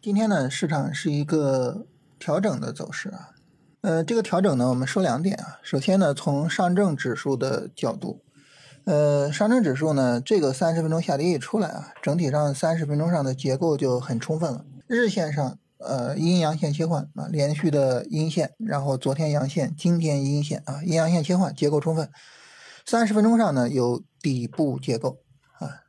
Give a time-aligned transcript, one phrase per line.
[0.00, 1.84] 今天呢，市场是一个
[2.20, 3.30] 调整的走势啊。
[3.80, 5.58] 呃，这个调整呢，我们说两点啊。
[5.60, 8.22] 首先呢，从上证指数的角度，
[8.84, 14.64] 呃，上证指数呢，这个三十分钟下跌一出来啊，整体上三十分钟上的结构就很充分了。
[14.86, 22.08] 日线上，呃，阴阳线切换啊，连续的阴线，然后昨天阳线，今天阴线啊，阴阳线切换，结构充分。
[22.86, 25.18] 三十分钟上呢，有底部结构。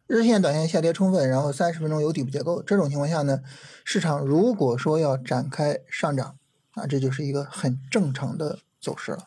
[0.09, 3.41] 日线、短线下跌充分，然后三十分钟有底部结构，这种情况下呢，
[3.85, 6.35] 市场如果说要展开上涨
[6.71, 9.19] 啊，这就是一个很正常的走势了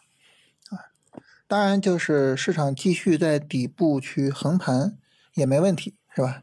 [0.71, 0.91] 啊。
[1.47, 4.99] 当然，就是市场继续在底部去横盘
[5.35, 6.43] 也没问题，是吧？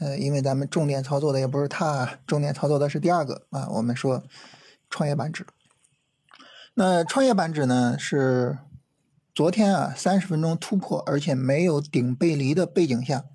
[0.00, 4.24] 呃，因为咱们重点操作的也不是它，重点操作的是第二个啊，我们说
[4.90, 5.46] 创业板指。
[6.74, 8.58] 那创业板指呢是
[9.32, 13.26] 昨天啊三十分钟突破，而且没有顶背离的背景下。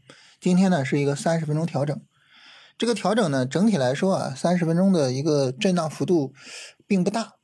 [0.41, 2.01] 今天呢是一个三十分钟调整，
[2.75, 6.33] 这个调整呢整体来说啊，三十分钟的一个震荡幅度
[6.87, 7.35] 并不大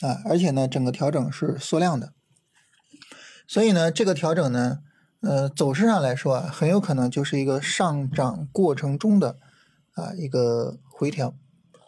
[0.00, 2.12] 啊，而且呢整个调整是缩量的，
[3.48, 4.78] 所以呢这个调整呢，
[5.20, 9.36] 呃走势上来说啊，很有可能就是一个上涨过程中的
[9.94, 11.34] 啊一个回调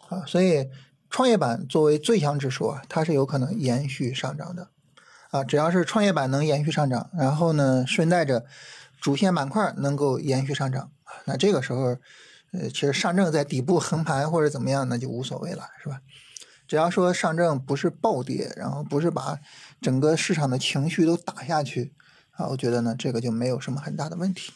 [0.09, 0.67] 啊，所以
[1.09, 4.67] 创业板作为最强指数啊，它是有可能延续上涨的
[5.31, 8.45] 啊，只要是创业板能延续上涨，然后呢顺带着。
[8.99, 10.91] 主线板块能够延续上涨，
[11.25, 11.97] 那这个时候，
[12.51, 16.01] 呃，其实上证在底部横盘或者怎么样，那就无所谓了，是吧？
[16.67, 19.39] 只要说上证不是暴跌，然后不是把
[19.79, 21.93] 整个市场的情绪都打下去
[22.31, 24.51] 啊，我觉得呢，这个就没有什么很大的问题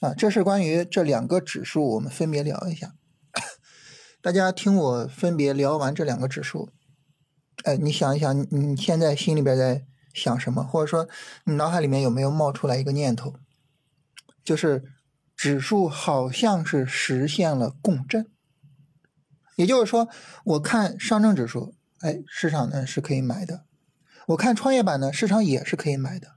[0.00, 0.14] 啊。
[0.14, 2.94] 这是关于这两个指数，我们分别聊一下。
[4.22, 6.68] 大家听我分别聊完这两个指数，
[7.64, 9.86] 哎，你想一想，你现在心里边在。
[10.18, 11.08] 想什么，或者说
[11.44, 13.34] 你脑海里面有没有冒出来一个念头，
[14.44, 14.82] 就是
[15.36, 18.26] 指数好像是实现了共振，
[19.56, 20.08] 也就是说，
[20.44, 23.60] 我看上证指数，哎，市场呢是可以买的；
[24.26, 26.32] 我看创业板呢，市场也是可以买的。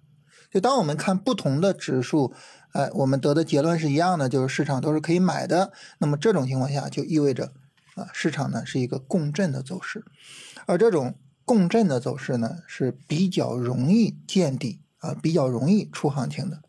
[0.51, 2.33] 就当我们看不同的指数，
[2.73, 5.73] 哎，我们得的结论是一样的，就是市场都是可以买的。
[5.97, 7.53] 那么这种情况下，就意味着
[7.95, 10.05] 啊，市场呢是一个共振的走势，
[10.67, 11.15] 而这种。
[11.45, 16.61] 共振的走势呢是比较容易见底啊，比较容易出行情的，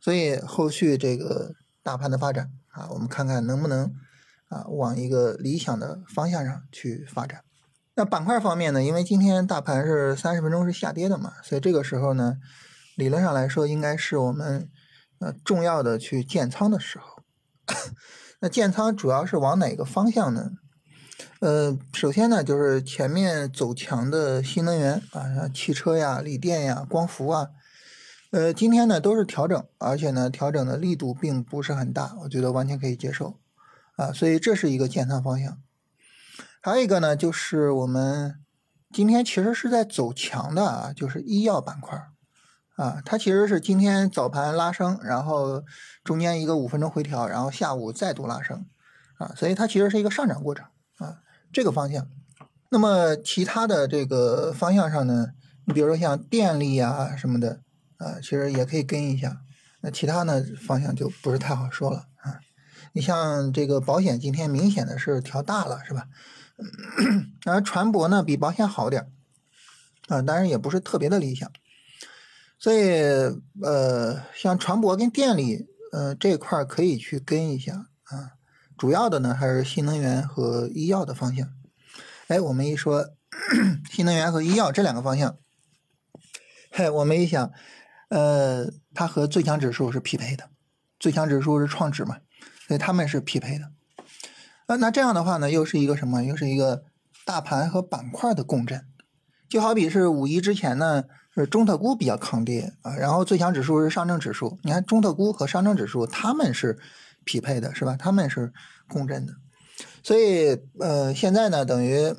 [0.00, 3.92] 所以后续这个大盘的发展啊，我们看看能不能
[4.48, 7.42] 啊往一个理想的方向上去发展。
[7.96, 12.36] 那板块方面呢，因为今天大盘是三十分钟是下跌的嘛，所以这个时候呢，
[12.96, 14.70] 理论上来说应该是我们
[15.18, 17.22] 呃重要的去建仓的时候。
[18.40, 20.52] 那建仓主要是往哪个方向呢？
[21.40, 27.50] 呃，首先呢，就是前面走强的新能源啊，像汽车呀、锂电呀、光伏啊，
[28.30, 33.38] 呃，今天呢都是调整，而且呢调整的力度并不是很大，我觉得完全可以接受
[33.96, 35.58] 啊，所以这是一个建仓方向。
[36.60, 38.36] 还有一个呢，就是我们
[38.92, 41.98] 今天其实是在走强的啊，就是医药板块
[42.76, 45.62] 啊，它其实是今天早盘拉升，然后
[46.04, 48.66] 中间一个五分钟回调，然后下午再度拉升
[49.16, 50.66] 啊，所以它其实是一个上涨过程
[51.00, 51.18] 啊。
[51.52, 52.06] 这个方向，
[52.68, 55.32] 那么其他的这个方向上呢，
[55.64, 57.60] 你比如说像电力啊什么的
[57.96, 59.40] 啊，其实也可以跟一下。
[59.80, 62.38] 那其他呢方向就不是太好说了啊。
[62.92, 66.06] 你像这个保险今天明显的是调大了，是吧？
[67.46, 69.10] 而船舶呢比保险好点
[70.06, 71.50] 啊，当然也不是特别的理想。
[72.60, 73.00] 所以
[73.60, 78.38] 呃，像船舶跟电力呃这块可以去跟一下啊。
[78.80, 81.52] 主要的呢还是新能源和医药的方向。
[82.28, 83.10] 哎，我们一说
[83.92, 85.36] 新能源和医药这两个方向，
[86.70, 87.52] 嘿，我们一想，
[88.08, 90.48] 呃，它和最强指数是匹配的，
[90.98, 92.20] 最强指数是创指嘛，
[92.66, 93.70] 所以他们是匹配的。
[94.64, 96.24] 呃那这样的话呢，又是一个什么？
[96.24, 96.84] 又是一个
[97.26, 98.86] 大盘和板块的共振。
[99.50, 101.04] 就好比是五一之前呢，
[101.34, 104.58] 是中特估比较抗跌啊，然后最强指数是上证指数。
[104.62, 106.78] 你看中特估和上证指数，他们是。
[107.30, 107.96] 匹配的是吧？
[107.96, 108.52] 他们是
[108.88, 109.34] 共振的，
[110.02, 112.12] 所以呃，现在呢，等于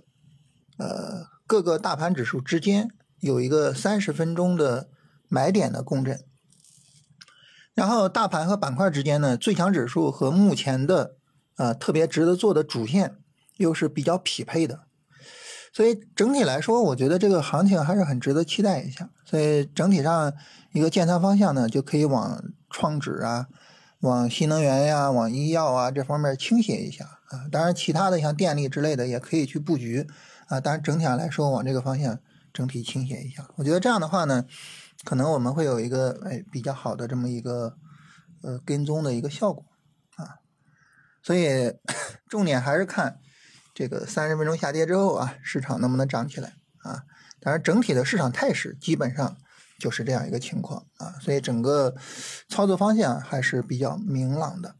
[0.77, 2.87] 呃各个大盘指数之间
[3.19, 4.87] 有一个三十分钟的
[5.27, 6.23] 买点的共振，
[7.73, 11.17] 然后大盘和板块之间呢，最强指数和目前的
[11.57, 13.17] 呃特别值得做的主线
[13.57, 14.83] 又是比较匹配的，
[15.73, 19.09] 所以整体来说，我觉得这个行情还是很值得期待一下。
[19.25, 20.31] 所以整体上
[20.71, 23.47] 一个建仓方向呢，就可以往创指啊。
[24.01, 30.07] 往新能源呀，往医药啊这方面倾斜一下啊，当然其他的像电力之类的也可以去布局
[30.47, 32.19] 啊，当然整体上来说往这个方向
[32.51, 34.45] 整体倾斜一下，我觉得这样的话呢，
[35.03, 37.77] 可能我们会有一个哎比较好的这么一个
[38.43, 39.63] 呃跟踪的一个效果
[40.17, 40.41] 啊，
[41.23, 41.73] 所以
[42.27, 43.19] 重点还是看
[43.73, 47.03] 这个三十分钟下跌之后啊，市场能不能涨起来啊？
[47.39, 49.37] 当然，整体的市场态势基本上
[49.81, 51.95] 就是这样一个情况啊，所以整个
[52.47, 54.75] 操作方向还是比较明朗的，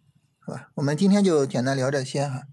[0.45, 0.69] 是吧？
[0.75, 2.44] 我们今天就简单聊这些哈。